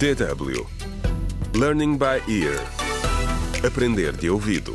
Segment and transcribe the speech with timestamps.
[0.00, 0.66] DW
[1.54, 2.56] Learning by Ear.
[3.62, 4.74] Aprender de ouvido.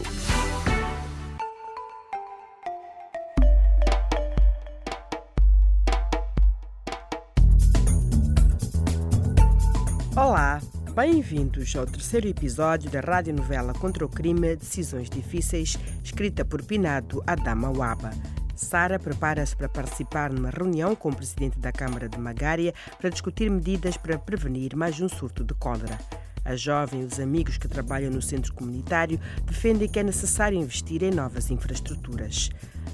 [10.16, 10.61] Olá,
[10.93, 17.71] bem-vindos ao terceiro episódio da radionovela Contra o Crime Decisões Difíceis, escrita por Pinado Adama
[17.71, 18.12] Waba.
[18.55, 23.49] Sara prepara-se para participar numa reunião com o presidente da Câmara de Magária para discutir
[23.49, 26.00] medidas para prevenir mais um surto de cólera.
[26.46, 31.04] A jovem e os amigos que trabalham no centro comunitário defendem que é necessário investir
[31.04, 32.49] em novas infraestruturas.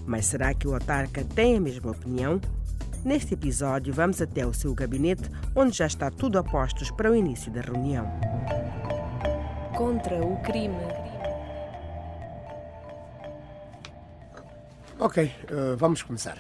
[0.06, 2.40] Mas será que o autarca tem a mesma opinião?
[3.04, 7.16] Neste episódio, vamos até o seu gabinete, onde já está tudo a postos para o
[7.16, 8.08] início da reunião.
[9.76, 11.01] Contra o crime.
[15.04, 16.38] Ok, eh, vamos começar.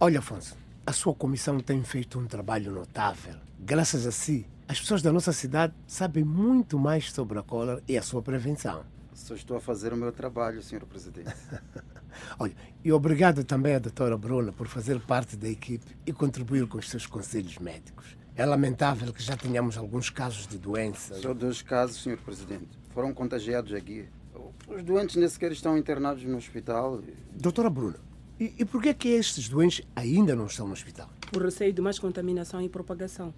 [0.00, 0.56] Olha, Afonso,
[0.86, 3.34] a sua comissão tem feito um trabalho notável.
[3.60, 7.98] Graças a si, as pessoas da nossa cidade sabem muito mais sobre a cólera e
[7.98, 8.82] a sua prevenção.
[9.12, 10.86] Só estou a fazer o meu trabalho, Sr.
[10.86, 11.34] Presidente.
[12.40, 16.78] Olha, e obrigado também à doutora Bruna por fazer parte da equipe e contribuir com
[16.78, 18.16] os seus conselhos médicos.
[18.34, 21.14] É lamentável que já tenhamos alguns casos de doença.
[21.16, 22.16] Só dois casos, Sr.
[22.16, 22.70] Presidente.
[22.94, 24.08] Foram contagiados aqui.
[24.68, 27.02] Os doentes nem sequer estão internados no hospital.
[27.32, 27.98] Doutora Bruna,
[28.38, 31.08] e, e por que é que estes doentes ainda não estão no hospital?
[31.32, 33.32] por receio de mais contaminação e propagação.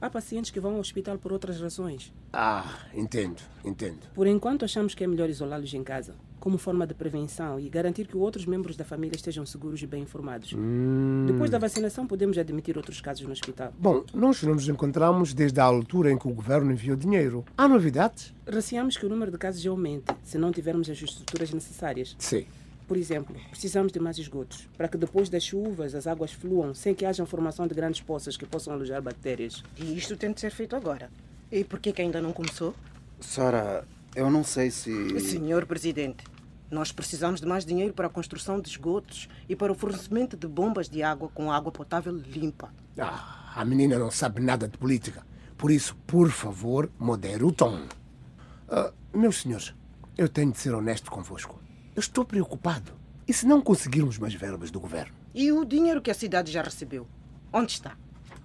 [0.00, 2.12] Há pacientes que vão ao hospital por outras razões.
[2.32, 3.98] Ah, entendo, entendo.
[4.14, 8.06] Por enquanto, achamos que é melhor isolá-los em casa, como forma de prevenção e garantir
[8.06, 10.54] que outros membros da família estejam seguros e bem informados.
[11.26, 13.72] Depois da vacinação, podemos admitir outros casos no hospital.
[13.76, 17.44] Bom, nós não nos encontramos desde a altura em que o governo enviou dinheiro.
[17.56, 18.32] Há novidades?
[18.46, 22.14] Receamos que o número de casos aumente se não tivermos as estruturas necessárias.
[22.20, 22.46] Sim.
[22.88, 26.94] Por exemplo, precisamos de mais esgotos, para que depois das chuvas as águas fluam sem
[26.94, 29.62] que haja formação de grandes poças que possam alojar bactérias.
[29.76, 31.10] E isto tem de ser feito agora.
[31.52, 32.74] E por que que ainda não começou?
[33.20, 35.20] Sara, eu não sei se.
[35.20, 36.24] Senhor Presidente,
[36.70, 40.46] nós precisamos de mais dinheiro para a construção de esgotos e para o fornecimento de
[40.46, 42.72] bombas de água com água potável limpa.
[42.98, 45.26] Ah, a menina não sabe nada de política.
[45.58, 47.82] Por isso, por favor, modere o tom.
[48.66, 49.74] Ah, meus senhores,
[50.16, 51.67] eu tenho de ser honesto convosco.
[51.98, 52.92] Eu estou preocupado.
[53.26, 55.12] E se não conseguirmos mais verbas do governo?
[55.34, 57.08] E o dinheiro que a cidade já recebeu?
[57.52, 57.96] Onde está?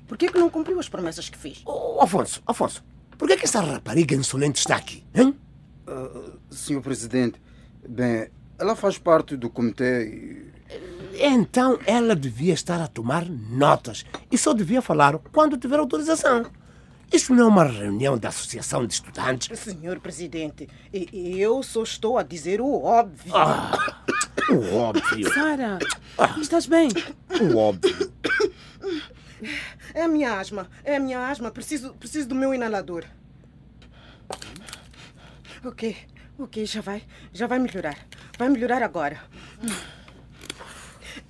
[0.08, 1.62] Por que que não cumpriu as promessas que fez?
[1.64, 2.84] Oh, Afonso, Afonso,
[3.16, 5.06] por que, é que essa rapariga insolente está aqui?
[5.14, 5.38] Hein?
[6.50, 6.82] Sr.
[6.82, 7.40] Presidente,
[7.88, 8.28] bem,
[8.58, 10.52] ela faz parte do comitê e.
[11.24, 16.48] Então ela devia estar a tomar notas e só devia falar quando tiver autorização.
[17.12, 19.60] Isto não é uma reunião da Associação de Estudantes.
[19.60, 23.34] Senhor Presidente, eu só estou a dizer o óbvio.
[24.50, 25.80] O óbvio, Sara,
[26.42, 26.90] estás bem?
[27.40, 28.12] o óbvio.
[29.94, 31.52] É a minha asma, é a minha asma.
[31.52, 33.06] Preciso, preciso do meu inalador.
[35.64, 35.96] Ok,
[36.40, 37.98] ok, já vai, já vai melhorar.
[38.38, 39.22] Vai melhorar agora.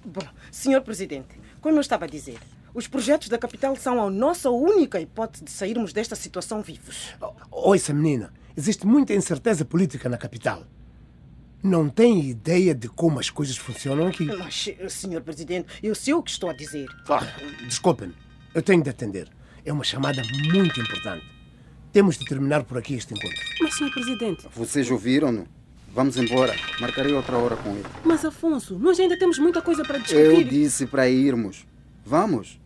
[0.05, 2.39] Bom, senhor presidente, como eu estava a dizer,
[2.73, 7.13] os projetos da capital são a nossa única hipótese de sairmos desta situação vivos.
[7.51, 10.63] Ouça, menina, existe muita incerteza política na capital.
[11.61, 14.25] Não tem ideia de como as coisas funcionam aqui.
[14.25, 16.87] Mas, senhor presidente, eu sei o que estou a dizer.
[17.07, 17.25] Ah,
[17.65, 18.13] Desculpe-me,
[18.53, 19.29] eu tenho de atender.
[19.65, 21.25] É uma chamada muito importante.
[21.93, 23.39] Temos de terminar por aqui este encontro.
[23.61, 25.47] Mas, senhor presidente, Vocês ouviram-no?
[25.93, 26.53] Vamos embora.
[26.81, 27.85] Marcarei outra hora com ele.
[28.03, 30.43] mas Afonso, nós ainda temos muita coisa para Eu discutir.
[30.49, 31.65] disse para irmos.
[32.05, 32.59] Vamos.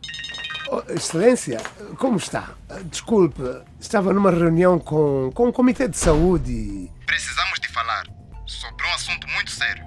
[0.70, 1.60] Oh, Excelência,
[1.98, 2.50] como está?
[2.86, 3.42] Desculpe,
[3.80, 6.92] estava numa reunião com, com o Comitê de Saúde e...
[7.06, 8.04] Precisamos de falar
[8.46, 9.86] sobre um assunto muito sério.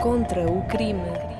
[0.00, 1.35] Contra o crime.